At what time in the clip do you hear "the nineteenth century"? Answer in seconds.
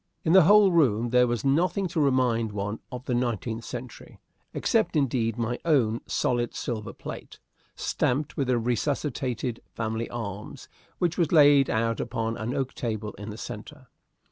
3.05-4.19